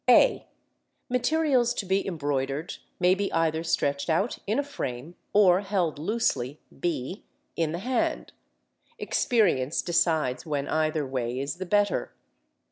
[0.09, 0.47] (a)
[1.09, 6.59] Materials to be embroidered may be either stretched out in a frame, or held loosely
[6.79, 7.23] (b)
[7.55, 8.33] in the hand.
[8.97, 12.15] Experience decides when either way is the better.